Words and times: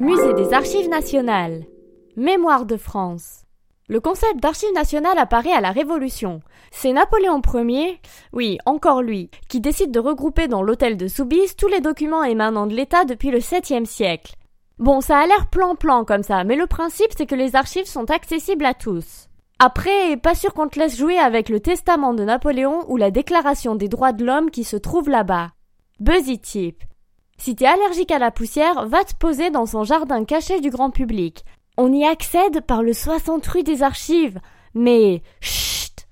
Musée 0.00 0.32
des 0.34 0.52
Archives 0.52 0.88
nationales. 0.88 1.64
Mémoire 2.16 2.66
de 2.66 2.76
France. 2.76 3.42
Le 3.88 3.98
concept 3.98 4.38
d'archives 4.38 4.72
nationales 4.72 5.18
apparaît 5.18 5.52
à 5.52 5.60
la 5.60 5.72
Révolution. 5.72 6.40
C'est 6.70 6.92
Napoléon 6.92 7.42
Ier, 7.52 8.00
oui, 8.32 8.58
encore 8.64 9.02
lui, 9.02 9.28
qui 9.48 9.60
décide 9.60 9.90
de 9.90 9.98
regrouper 9.98 10.46
dans 10.46 10.62
l'hôtel 10.62 10.96
de 10.96 11.08
Soubise 11.08 11.56
tous 11.56 11.66
les 11.66 11.80
documents 11.80 12.22
émanant 12.22 12.68
de 12.68 12.76
l'État 12.76 13.04
depuis 13.04 13.32
le 13.32 13.40
7e 13.40 13.86
siècle. 13.86 14.36
Bon, 14.78 15.00
ça 15.00 15.18
a 15.18 15.26
l'air 15.26 15.48
plan-plan 15.48 16.04
comme 16.04 16.22
ça, 16.22 16.44
mais 16.44 16.54
le 16.54 16.68
principe 16.68 17.10
c'est 17.16 17.26
que 17.26 17.34
les 17.34 17.56
archives 17.56 17.86
sont 17.86 18.08
accessibles 18.08 18.66
à 18.66 18.74
tous. 18.74 19.28
Après, 19.58 20.16
pas 20.16 20.36
sûr 20.36 20.54
qu'on 20.54 20.68
te 20.68 20.78
laisse 20.78 20.96
jouer 20.96 21.18
avec 21.18 21.48
le 21.48 21.58
testament 21.58 22.14
de 22.14 22.22
Napoléon 22.22 22.84
ou 22.88 22.96
la 22.96 23.10
déclaration 23.10 23.74
des 23.74 23.88
droits 23.88 24.12
de 24.12 24.24
l'homme 24.24 24.52
qui 24.52 24.62
se 24.62 24.76
trouve 24.76 25.08
là-bas. 25.08 25.48
Buzzy 25.98 26.38
tip. 26.38 26.84
Si 27.40 27.54
t'es 27.54 27.66
allergique 27.66 28.10
à 28.10 28.18
la 28.18 28.32
poussière, 28.32 28.86
va 28.88 29.04
te 29.04 29.14
poser 29.14 29.50
dans 29.50 29.64
son 29.64 29.84
jardin 29.84 30.24
caché 30.24 30.60
du 30.60 30.70
grand 30.70 30.90
public. 30.90 31.44
On 31.76 31.92
y 31.92 32.04
accède 32.04 32.62
par 32.62 32.82
le 32.82 32.92
60 32.92 33.46
rue 33.46 33.62
des 33.62 33.84
archives. 33.84 34.40
Mais, 34.74 35.22